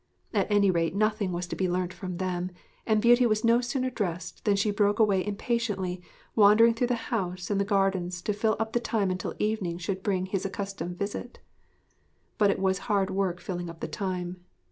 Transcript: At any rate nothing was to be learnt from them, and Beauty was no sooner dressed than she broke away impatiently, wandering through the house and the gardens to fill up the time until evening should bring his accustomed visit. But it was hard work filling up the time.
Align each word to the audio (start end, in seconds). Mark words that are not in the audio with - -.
At 0.33 0.47
any 0.49 0.71
rate 0.71 0.95
nothing 0.95 1.31
was 1.31 1.45
to 1.45 1.55
be 1.55 1.69
learnt 1.69 1.93
from 1.93 2.17
them, 2.17 2.49
and 2.87 3.03
Beauty 3.03 3.27
was 3.27 3.43
no 3.45 3.61
sooner 3.61 3.91
dressed 3.91 4.45
than 4.45 4.55
she 4.55 4.71
broke 4.71 4.97
away 4.97 5.23
impatiently, 5.23 6.01
wandering 6.35 6.73
through 6.73 6.87
the 6.87 6.95
house 7.13 7.51
and 7.51 7.61
the 7.61 7.65
gardens 7.65 8.23
to 8.23 8.33
fill 8.33 8.55
up 8.59 8.73
the 8.73 8.79
time 8.79 9.11
until 9.11 9.35
evening 9.37 9.77
should 9.77 10.01
bring 10.01 10.25
his 10.25 10.43
accustomed 10.43 10.97
visit. 10.97 11.37
But 12.39 12.49
it 12.49 12.57
was 12.57 12.79
hard 12.89 13.11
work 13.11 13.39
filling 13.39 13.69
up 13.69 13.79
the 13.79 13.87
time. 13.87 14.37